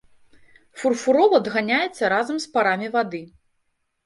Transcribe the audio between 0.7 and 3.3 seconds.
Фурфурол адганяецца разам з парамі вады.